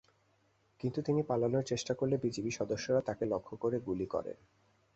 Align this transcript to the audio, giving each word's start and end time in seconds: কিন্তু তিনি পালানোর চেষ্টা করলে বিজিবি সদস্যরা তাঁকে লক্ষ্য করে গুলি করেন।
কিন্তু 0.79 0.99
তিনি 1.01 1.21
পালানোর 1.23 1.63
চেষ্টা 1.63 1.93
করলে 1.93 2.15
বিজিবি 2.17 2.51
সদস্যরা 2.51 3.01
তাঁকে 3.01 3.23
লক্ষ্য 3.25 3.55
করে 3.57 3.77
গুলি 3.79 4.07
করেন। 4.07 4.37